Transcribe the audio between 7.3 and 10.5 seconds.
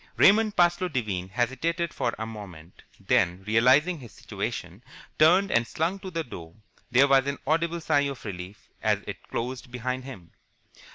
audible sigh of relief as it closed behind him.